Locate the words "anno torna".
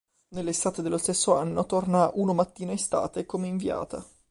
1.35-2.05